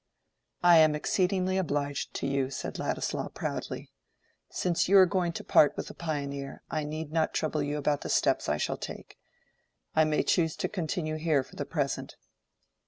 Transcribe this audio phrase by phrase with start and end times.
[0.63, 3.91] "I am exceedingly obliged to you," said Ladislaw, proudly.
[4.49, 8.01] "Since you are going to part with the 'Pioneer,' I need not trouble you about
[8.01, 9.19] the steps I shall take.
[9.95, 12.15] I may choose to continue here for the present."